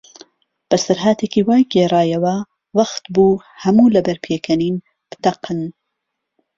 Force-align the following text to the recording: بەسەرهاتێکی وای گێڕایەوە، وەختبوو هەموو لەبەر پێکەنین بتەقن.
بەسەرهاتێکی 0.69 1.45
وای 1.47 1.63
گێڕایەوە، 1.73 2.35
وەختبوو 2.77 3.43
هەموو 3.63 3.93
لەبەر 3.95 4.17
پێکەنین 4.25 4.75
بتەقن. 5.09 5.59